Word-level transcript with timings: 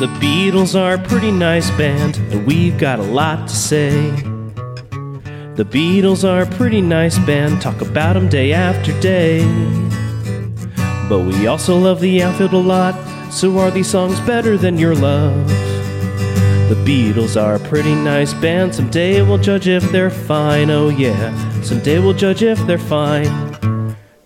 The 0.00 0.06
Beatles 0.06 0.74
are 0.74 0.94
a 0.94 0.98
pretty 0.98 1.30
nice 1.30 1.70
band, 1.72 2.16
and 2.32 2.46
we've 2.46 2.78
got 2.78 3.00
a 3.00 3.02
lot 3.02 3.46
to 3.46 3.54
say. 3.54 3.90
The 5.56 5.66
Beatles 5.70 6.26
are 6.26 6.40
a 6.40 6.46
pretty 6.56 6.80
nice 6.80 7.18
band, 7.18 7.60
talk 7.60 7.82
about 7.82 8.16
'em 8.16 8.26
day 8.26 8.54
after 8.54 8.98
day. 9.00 9.44
But 11.06 11.18
we 11.26 11.46
also 11.46 11.76
love 11.76 12.00
the 12.00 12.22
outfield 12.22 12.54
a 12.54 12.56
lot, 12.56 12.94
so 13.30 13.58
are 13.58 13.70
these 13.70 13.88
songs 13.88 14.18
better 14.20 14.56
than 14.56 14.78
your 14.78 14.94
love? 14.94 15.46
The 16.70 16.80
Beatles 16.82 17.38
are 17.38 17.56
a 17.56 17.68
pretty 17.68 17.94
nice 17.94 18.32
band, 18.32 18.74
someday 18.74 19.20
we'll 19.20 19.36
judge 19.36 19.68
if 19.68 19.92
they're 19.92 20.08
fine, 20.08 20.70
oh 20.70 20.88
yeah, 20.88 21.34
someday 21.60 21.98
we'll 21.98 22.14
judge 22.14 22.42
if 22.42 22.66
they're 22.66 22.78
fine. 22.78 23.28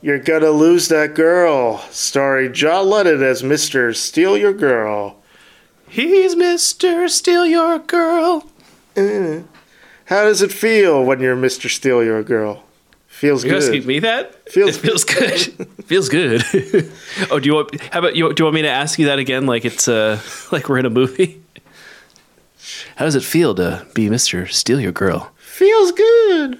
You're 0.00 0.20
gonna 0.20 0.52
lose 0.52 0.86
that 0.86 1.16
girl, 1.16 1.80
starring 1.90 2.52
John 2.52 2.88
Lennon 2.88 3.24
as 3.24 3.42
Mr. 3.42 3.92
Steal 3.92 4.36
Your 4.36 4.52
Girl. 4.52 5.16
He's 5.94 6.34
Mr. 6.34 7.08
Steal 7.08 7.46
Your 7.46 7.78
Girl. 7.78 8.44
How 8.96 10.24
does 10.24 10.42
it 10.42 10.50
feel 10.50 11.04
when 11.04 11.20
you're 11.20 11.36
Mr. 11.36 11.70
Steal 11.70 12.02
Your 12.02 12.24
Girl? 12.24 12.64
Feels 13.06 13.44
good. 13.44 13.52
You 13.52 13.56
asking 13.58 13.80
good. 13.82 13.86
me 13.86 13.98
that? 14.00 14.50
Feels 14.50 14.76
it 14.76 14.80
feels 14.80 15.04
good. 15.04 15.68
feels 15.84 16.08
good. 16.08 16.42
oh, 17.30 17.38
do 17.38 17.48
you 17.48 17.54
want? 17.54 17.80
How 17.92 18.00
about 18.00 18.16
you? 18.16 18.32
Do 18.34 18.40
you 18.40 18.44
want 18.44 18.56
me 18.56 18.62
to 18.62 18.68
ask 18.68 18.98
you 18.98 19.06
that 19.06 19.20
again? 19.20 19.46
Like 19.46 19.64
it's 19.64 19.86
uh, 19.86 20.20
like 20.50 20.68
we're 20.68 20.78
in 20.78 20.86
a 20.86 20.90
movie. 20.90 21.40
How 22.96 23.04
does 23.04 23.14
it 23.14 23.22
feel 23.22 23.54
to 23.54 23.86
be 23.94 24.10
Mister 24.10 24.48
Steal 24.48 24.80
Your 24.80 24.90
Girl? 24.90 25.30
Feels 25.36 25.92
good. 25.92 26.58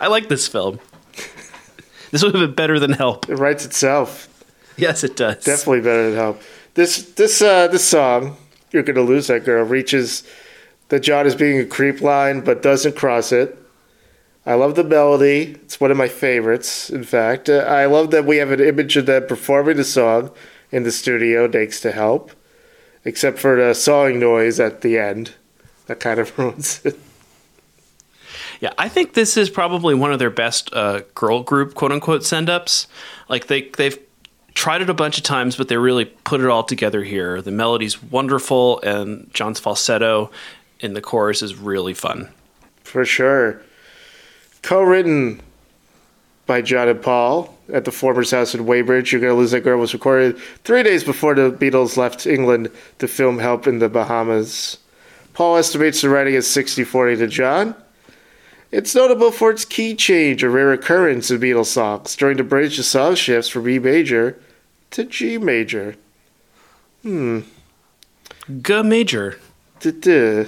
I 0.00 0.08
like 0.08 0.28
this 0.28 0.48
film. 0.48 0.80
This 2.10 2.24
would 2.24 2.34
have 2.34 2.44
been 2.44 2.56
better 2.56 2.80
than 2.80 2.90
Help. 2.90 3.28
It 3.28 3.36
writes 3.36 3.64
itself. 3.64 4.33
Yes, 4.78 5.04
it 5.04 5.16
does. 5.16 5.44
Definitely 5.44 5.82
better 5.82 6.10
than 6.10 6.18
help. 6.18 6.42
This 6.74 7.02
this 7.12 7.40
uh 7.40 7.68
this 7.68 7.86
song, 7.86 8.36
You're 8.72 8.82
Gonna 8.82 9.02
Lose 9.02 9.28
That 9.28 9.44
Girl, 9.44 9.64
reaches 9.64 10.24
the 10.88 10.98
John 10.98 11.26
is 11.26 11.34
being 11.34 11.60
a 11.60 11.64
creep 11.64 12.00
line 12.00 12.40
but 12.40 12.62
doesn't 12.62 12.96
cross 12.96 13.30
it. 13.30 13.56
I 14.46 14.54
love 14.54 14.74
the 14.74 14.84
melody. 14.84 15.56
It's 15.62 15.80
one 15.80 15.90
of 15.90 15.96
my 15.96 16.08
favorites, 16.08 16.90
in 16.90 17.04
fact. 17.04 17.48
Uh, 17.48 17.58
I 17.58 17.86
love 17.86 18.10
that 18.10 18.26
we 18.26 18.36
have 18.38 18.50
an 18.50 18.60
image 18.60 18.96
of 18.96 19.06
them 19.06 19.26
performing 19.26 19.76
the 19.76 19.84
song 19.84 20.30
in 20.70 20.82
the 20.82 20.92
studio 20.92 21.50
thanks 21.50 21.80
to 21.80 21.92
help. 21.92 22.32
Except 23.06 23.38
for 23.38 23.56
the 23.56 23.74
sawing 23.74 24.18
noise 24.18 24.60
at 24.60 24.80
the 24.80 24.98
end. 24.98 25.34
That 25.86 26.00
kind 26.00 26.20
of 26.20 26.36
ruins 26.38 26.80
it. 26.84 26.98
Yeah, 28.60 28.72
I 28.78 28.88
think 28.88 29.14
this 29.14 29.36
is 29.36 29.50
probably 29.50 29.94
one 29.94 30.12
of 30.12 30.18
their 30.18 30.30
best 30.30 30.72
uh, 30.72 31.02
girl 31.14 31.42
group 31.42 31.74
quote 31.74 31.92
unquote 31.92 32.24
send 32.24 32.48
ups. 32.48 32.86
Like 33.28 33.46
they 33.46 33.70
they've 33.76 33.98
tried 34.54 34.82
it 34.82 34.90
a 34.90 34.94
bunch 34.94 35.18
of 35.18 35.24
times, 35.24 35.56
but 35.56 35.68
they 35.68 35.76
really 35.76 36.04
put 36.04 36.40
it 36.40 36.46
all 36.48 36.62
together 36.62 37.02
here. 37.02 37.42
The 37.42 37.50
melody's 37.50 38.02
wonderful, 38.02 38.80
and 38.80 39.32
John's 39.34 39.60
falsetto 39.60 40.30
in 40.80 40.94
the 40.94 41.00
chorus 41.00 41.42
is 41.42 41.56
really 41.56 41.94
fun. 41.94 42.28
For 42.82 43.04
sure. 43.04 43.60
Co 44.62 44.82
written 44.82 45.40
by 46.46 46.62
John 46.62 46.88
and 46.88 47.02
Paul 47.02 47.56
at 47.72 47.84
the 47.84 47.92
former's 47.92 48.30
house 48.30 48.54
in 48.54 48.66
Weybridge. 48.66 49.12
You're 49.12 49.20
Gonna 49.20 49.34
Lose 49.34 49.50
That 49.50 49.60
Girl 49.60 49.78
was 49.78 49.94
recorded 49.94 50.38
three 50.64 50.82
days 50.82 51.04
before 51.04 51.34
the 51.34 51.50
Beatles 51.50 51.96
left 51.96 52.26
England 52.26 52.70
to 52.98 53.08
film 53.08 53.38
Help 53.38 53.66
in 53.66 53.78
the 53.78 53.88
Bahamas. 53.88 54.78
Paul 55.32 55.56
estimates 55.56 56.02
the 56.02 56.10
writing 56.10 56.36
as 56.36 56.46
60 56.46 56.84
40 56.84 57.16
to 57.16 57.26
John. 57.26 57.74
It's 58.70 58.94
notable 58.94 59.30
for 59.30 59.50
its 59.50 59.64
key 59.64 59.94
change, 59.94 60.42
a 60.42 60.50
rare 60.50 60.72
occurrence 60.72 61.30
in 61.30 61.40
Beatles 61.40 61.66
songs. 61.66 62.16
During 62.16 62.36
the 62.36 62.44
bridge, 62.44 62.76
the 62.76 62.82
song 62.82 63.14
shifts 63.14 63.48
from 63.48 63.68
E 63.68 63.78
major 63.78 64.38
to 64.90 65.04
G 65.04 65.38
major. 65.38 65.96
Hmm. 67.02 67.40
G 68.62 68.82
major. 68.82 69.38
Duh-duh. 69.80 70.46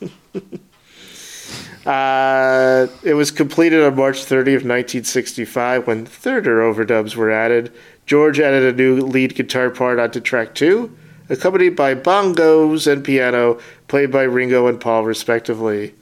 uh, 1.86 2.86
it 3.02 3.14
was 3.14 3.30
completed 3.30 3.82
on 3.82 3.96
March 3.96 4.24
30th, 4.24 4.64
1965, 4.64 5.86
when 5.86 6.06
thirder 6.06 6.62
overdubs 6.62 7.16
were 7.16 7.30
added. 7.30 7.72
George 8.06 8.40
added 8.40 8.74
a 8.74 8.76
new 8.76 9.00
lead 9.00 9.34
guitar 9.34 9.70
part 9.70 9.98
onto 9.98 10.20
track 10.20 10.54
two, 10.54 10.96
accompanied 11.28 11.76
by 11.76 11.94
bongos 11.94 12.90
and 12.90 13.04
piano, 13.04 13.58
played 13.88 14.10
by 14.10 14.22
Ringo 14.22 14.66
and 14.66 14.80
Paul, 14.80 15.04
respectively. 15.04 15.94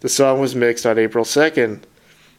The 0.00 0.08
song 0.08 0.40
was 0.40 0.54
mixed 0.54 0.86
on 0.86 0.98
April 0.98 1.24
2nd. 1.24 1.82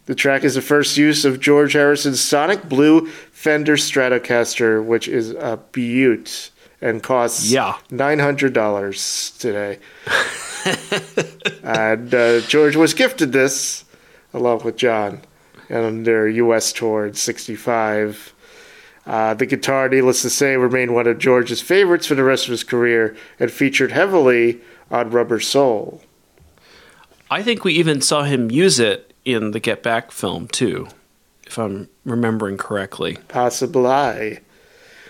The 0.05 0.15
track 0.15 0.43
is 0.43 0.55
the 0.55 0.61
first 0.61 0.95
use 0.95 1.25
of 1.25 1.39
George 1.39 1.73
Harrison's 1.73 2.21
Sonic 2.21 2.69
Blue 2.69 3.07
Fender 3.31 3.75
Stratocaster, 3.75 4.83
which 4.83 5.07
is 5.07 5.31
a 5.31 5.59
beaut 5.71 6.51
and 6.79 7.01
costs 7.03 7.51
Yeah. 7.51 7.77
nine 7.91 8.19
hundred 8.19 8.53
dollars 8.53 9.31
today. 9.39 9.79
and 11.63 12.13
uh, 12.13 12.39
George 12.41 12.75
was 12.75 12.93
gifted 12.93 13.31
this 13.33 13.83
along 14.33 14.63
with 14.63 14.77
John 14.77 15.21
on 15.69 16.03
their 16.03 16.27
U.S. 16.29 16.71
tour 16.71 17.05
in 17.07 17.13
'65. 17.13 18.33
Uh, 19.05 19.33
the 19.33 19.45
guitar, 19.45 19.89
needless 19.89 20.21
to 20.21 20.29
say, 20.29 20.55
remained 20.57 20.93
one 20.93 21.07
of 21.07 21.17
George's 21.17 21.61
favorites 21.61 22.07
for 22.07 22.15
the 22.15 22.23
rest 22.23 22.45
of 22.45 22.51
his 22.51 22.63
career 22.63 23.15
and 23.39 23.49
featured 23.51 23.91
heavily 23.91 24.59
on 24.91 25.09
Rubber 25.09 25.39
Soul. 25.39 26.01
I 27.29 27.43
think 27.43 27.63
we 27.63 27.73
even 27.73 28.01
saw 28.01 28.23
him 28.23 28.51
use 28.51 28.79
it 28.79 29.13
in 29.25 29.51
the 29.51 29.59
Get 29.59 29.83
Back 29.83 30.11
film 30.11 30.47
too, 30.47 30.87
if 31.45 31.57
I'm 31.57 31.89
remembering 32.05 32.57
correctly. 32.57 33.17
Possibly. 33.27 34.39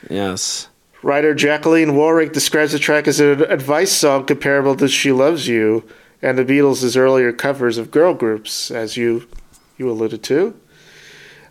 Yes. 0.09 0.67
Writer 1.03 1.35
Jacqueline 1.35 1.95
Warwick 1.95 2.33
describes 2.33 2.71
the 2.71 2.79
track 2.79 3.07
as 3.07 3.19
an 3.19 3.43
advice 3.43 3.91
song 3.91 4.25
comparable 4.25 4.75
to 4.77 4.87
"She 4.87 5.11
Loves 5.11 5.47
You" 5.47 5.83
and 6.21 6.37
the 6.37 6.45
Beatles' 6.45 6.97
earlier 6.97 7.31
covers 7.31 7.77
of 7.77 7.91
girl 7.91 8.13
groups, 8.15 8.71
as 8.71 8.97
you 8.97 9.27
you 9.77 9.89
alluded 9.89 10.23
to. 10.23 10.59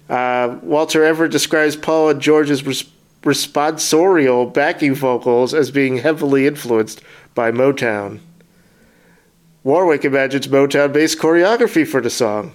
Uh, 0.08 0.58
Walter 0.62 1.04
Everett 1.04 1.32
describes 1.32 1.76
Paul 1.76 2.10
and 2.10 2.20
George's 2.20 2.64
res- 2.64 2.84
responsorial 3.22 4.52
backing 4.52 4.94
vocals 4.94 5.54
as 5.54 5.70
being 5.70 5.98
heavily 5.98 6.46
influenced 6.46 7.02
by 7.34 7.50
Motown. 7.52 8.20
Warwick 9.66 10.04
imagines 10.04 10.46
Motown-based 10.46 11.18
choreography 11.18 11.84
for 11.84 12.00
the 12.00 12.08
song. 12.08 12.54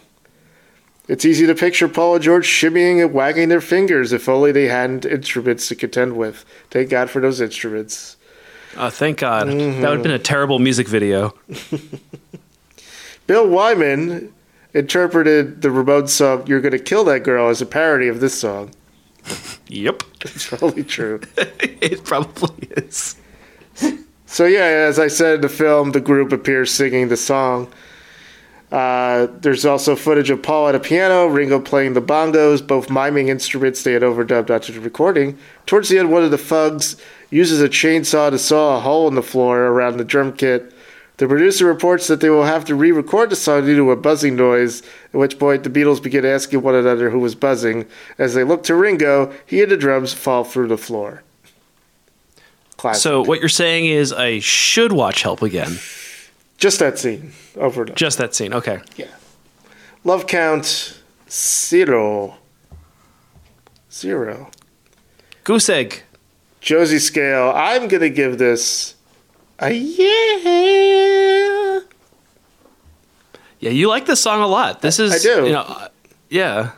It's 1.09 1.25
easy 1.25 1.45
to 1.45 1.53
picture 1.53 1.89
Paul 1.89 2.15
and 2.15 2.23
George 2.23 2.47
shimmying 2.47 3.03
and 3.03 3.13
wagging 3.13 3.49
their 3.49 3.59
fingers 3.59 4.13
if 4.13 4.29
only 4.29 4.53
they 4.53 4.69
hadn't 4.69 5.05
instruments 5.05 5.67
to 5.67 5.75
contend 5.75 6.15
with. 6.15 6.45
Thank 6.69 6.89
God 6.89 7.09
for 7.09 7.19
those 7.19 7.41
instruments. 7.41 8.15
Oh, 8.77 8.89
thank 8.89 9.17
God. 9.17 9.47
Mm-hmm. 9.47 9.81
That 9.81 9.89
would 9.89 9.97
have 9.97 10.03
been 10.03 10.13
a 10.13 10.19
terrible 10.19 10.59
music 10.59 10.87
video. 10.87 11.35
Bill 13.27 13.45
Wyman 13.45 14.33
interpreted 14.73 15.63
the 15.63 15.67
Ramones 15.67 16.11
song 16.11 16.47
You're 16.47 16.61
Gonna 16.61 16.79
Kill 16.79 17.03
That 17.03 17.25
Girl 17.25 17.49
as 17.49 17.61
a 17.61 17.65
parody 17.65 18.07
of 18.07 18.21
this 18.21 18.39
song. 18.39 18.71
Yep. 19.67 20.03
It's 20.21 20.47
probably 20.47 20.85
true. 20.85 21.19
it 21.35 22.05
probably 22.05 22.69
is. 22.77 23.17
So, 24.31 24.45
yeah, 24.45 24.87
as 24.87 24.97
I 24.97 25.09
said 25.09 25.35
in 25.35 25.41
the 25.41 25.49
film, 25.49 25.91
the 25.91 25.99
group 25.99 26.31
appears 26.31 26.71
singing 26.71 27.09
the 27.09 27.17
song. 27.17 27.67
Uh, 28.71 29.27
there's 29.41 29.65
also 29.65 29.93
footage 29.93 30.29
of 30.29 30.41
Paul 30.41 30.69
at 30.69 30.75
a 30.75 30.79
piano, 30.79 31.27
Ringo 31.27 31.59
playing 31.59 31.95
the 31.95 32.01
bongos, 32.01 32.65
both 32.65 32.89
miming 32.89 33.27
instruments 33.27 33.83
they 33.83 33.91
had 33.91 34.03
overdubbed 34.03 34.49
after 34.49 34.71
the 34.71 34.79
recording. 34.79 35.37
Towards 35.65 35.89
the 35.89 35.99
end, 35.99 36.13
one 36.13 36.23
of 36.23 36.31
the 36.31 36.37
thugs 36.37 36.95
uses 37.29 37.61
a 37.61 37.67
chainsaw 37.67 38.29
to 38.29 38.39
saw 38.39 38.77
a 38.77 38.79
hole 38.79 39.09
in 39.09 39.15
the 39.15 39.21
floor 39.21 39.63
around 39.63 39.97
the 39.97 40.05
drum 40.05 40.31
kit. 40.31 40.73
The 41.17 41.27
producer 41.27 41.65
reports 41.65 42.07
that 42.07 42.21
they 42.21 42.29
will 42.29 42.45
have 42.45 42.63
to 42.65 42.73
re 42.73 42.93
record 42.93 43.31
the 43.31 43.35
song 43.35 43.65
due 43.65 43.75
to 43.75 43.91
a 43.91 43.97
buzzing 43.97 44.37
noise, 44.37 44.81
at 45.13 45.19
which 45.19 45.39
point 45.39 45.65
the 45.65 45.69
Beatles 45.69 46.01
begin 46.01 46.23
asking 46.23 46.61
one 46.61 46.75
another 46.75 47.09
who 47.09 47.19
was 47.19 47.35
buzzing. 47.35 47.85
As 48.17 48.33
they 48.33 48.45
look 48.45 48.63
to 48.63 48.75
Ringo, 48.75 49.33
he 49.45 49.61
and 49.61 49.69
the 49.69 49.75
drums 49.75 50.13
fall 50.13 50.45
through 50.45 50.69
the 50.69 50.77
floor. 50.77 51.21
Classic. 52.77 53.01
So 53.01 53.23
what 53.23 53.39
you're 53.39 53.49
saying 53.49 53.85
is 53.85 54.11
I 54.11 54.39
should 54.39 54.91
watch 54.91 55.21
Help 55.21 55.41
again. 55.41 55.77
Just 56.57 56.79
that 56.79 56.99
scene. 56.99 57.31
Over 57.55 57.81
and 57.81 57.91
over. 57.91 57.97
Just 57.97 58.17
that 58.17 58.35
scene. 58.35 58.53
Okay. 58.53 58.79
Yeah. 58.95 59.07
Love 60.03 60.27
count 60.27 60.99
zero. 61.29 62.37
Zero. 63.91 64.49
Goose 65.43 65.69
egg. 65.69 66.03
Josie 66.59 66.99
scale. 66.99 67.51
I'm 67.55 67.87
gonna 67.87 68.09
give 68.09 68.37
this 68.37 68.95
a 69.59 69.71
yeah. 69.71 71.79
Yeah, 73.59 73.69
you 73.69 73.89
like 73.89 74.07
this 74.07 74.21
song 74.21 74.41
a 74.41 74.47
lot. 74.47 74.81
This 74.81 74.99
is 74.99 75.13
I 75.13 75.17
do. 75.19 75.45
You 75.45 75.51
know, 75.53 75.87
yeah. 76.29 76.71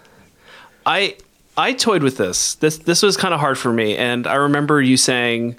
I 0.86 1.16
I 1.58 1.74
toyed 1.74 2.04
with 2.04 2.18
this. 2.18 2.56
This 2.56 2.78
this 2.80 3.02
was 3.02 3.16
kind 3.16 3.34
of 3.34 3.40
hard 3.40 3.58
for 3.58 3.72
me, 3.72 3.96
and 3.96 4.28
I 4.28 4.36
remember 4.36 4.82
you 4.82 4.98
saying, 4.98 5.58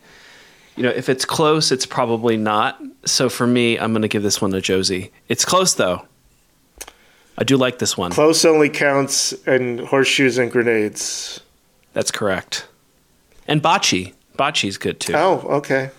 you 0.77 0.83
know, 0.83 0.91
if 0.91 1.09
it's 1.09 1.25
close, 1.25 1.71
it's 1.71 1.87
probably 1.87 2.37
not. 2.37 2.81
So 3.05 3.29
for 3.29 3.47
me, 3.47 3.79
I'm 3.79 3.93
going 3.93 4.03
to 4.03 4.09
give 4.09 4.23
this 4.23 4.41
one 4.41 4.51
to 4.53 4.61
Josie. 4.61 5.13
It's 5.29 5.45
close 5.45 5.75
though. 5.75 6.07
I 7.37 7.45
do 7.45 7.57
like 7.57 7.79
this 7.79 7.97
one. 7.97 8.13
Close 8.13 8.45
only 8.45 8.69
counts 8.69 9.33
and 9.47 9.81
horseshoes 9.81 10.39
and 10.39 10.53
grenades. 10.53 11.41
That's 11.93 12.11
correct. 12.11 12.69
And 13.49 13.63
bocce. 13.63 14.13
Bocce's 14.39 14.79
good 14.79 15.01
too. 15.01 15.15
Oh, 15.15 15.39
okay. 15.49 15.91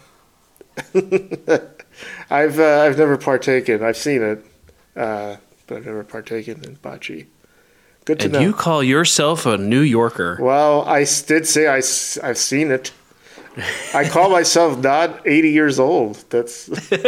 I've 2.29 2.59
uh, 2.59 2.81
I've 2.81 2.97
never 2.97 3.17
partaken. 3.17 3.81
I've 3.81 3.95
seen 3.95 4.21
it, 4.21 4.45
uh, 4.95 5.37
but 5.67 5.77
I've 5.77 5.85
never 5.85 6.03
partaken 6.03 6.63
in 6.65 6.75
bocce. 6.77 7.27
Good 8.03 8.19
to 8.19 8.25
and 8.25 8.33
know. 8.33 8.39
you 8.41 8.53
call 8.53 8.83
yourself 8.83 9.45
a 9.45 9.57
New 9.57 9.79
Yorker. 9.81 10.37
well, 10.41 10.83
I 10.83 11.05
did 11.25 11.47
say 11.47 11.67
I 11.67 11.81
I, 12.23 12.27
have 12.27 12.37
seen 12.37 12.71
it. 12.71 12.91
I 13.93 14.07
call 14.09 14.29
myself 14.29 14.79
not 14.79 15.25
80 15.25 15.49
years 15.49 15.79
old. 15.79 16.23
That's 16.29 16.69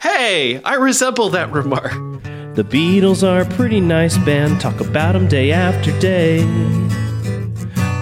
Hey, 0.00 0.62
I 0.62 0.74
resemble 0.74 1.28
that 1.30 1.52
remark. 1.52 1.92
The 2.56 2.64
Beatles 2.64 3.22
are 3.22 3.42
a 3.42 3.56
pretty 3.56 3.80
nice 3.80 4.16
band, 4.18 4.60
talk 4.62 4.80
about 4.80 5.12
them 5.12 5.28
day 5.28 5.52
after 5.52 5.96
day. 6.00 6.42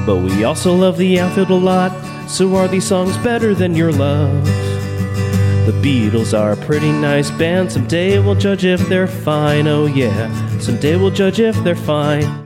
But 0.07 0.19
we 0.19 0.45
also 0.45 0.73
love 0.75 0.97
the 0.97 1.19
outfield 1.19 1.51
a 1.51 1.55
lot, 1.55 1.91
so 2.31 2.55
are 2.55 2.69
these 2.69 2.87
songs 2.87 3.17
better 3.19 3.53
than 3.53 3.75
your 3.75 3.91
love? 3.91 4.45
The 5.67 5.73
Beatles 5.83 6.39
are 6.39 6.53
a 6.53 6.57
pretty 6.57 6.93
nice 6.93 7.33
band, 7.33 7.73
someday 7.73 8.21
we'll 8.21 8.37
judge 8.37 8.65
if 8.65 8.81
they're 8.89 9.09
fine, 9.09 9.67
oh 9.67 9.87
yeah, 9.87 10.31
someday 10.61 10.95
we'll 10.95 11.11
judge 11.11 11.41
if 11.41 11.57
they're 11.65 11.75
fine. 11.75 12.44